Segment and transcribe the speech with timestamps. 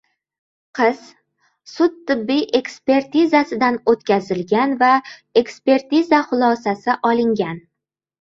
[0.77, 1.01] Qiz
[1.73, 4.89] sud-tibbiy ekspertizasidan o‘tkazilgan va
[5.43, 7.61] ekpertiza xulosasi olingan